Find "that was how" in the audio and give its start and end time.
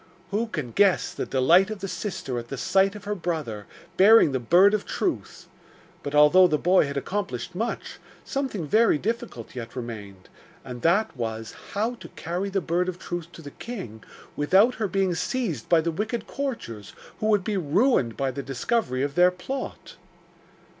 10.81-11.93